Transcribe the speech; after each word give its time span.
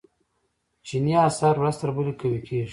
چیني 0.87 1.13
اسعار 1.27 1.55
ورځ 1.59 1.75
تر 1.81 1.89
بلې 1.95 2.13
قوي 2.19 2.39
کیږي. 2.47 2.69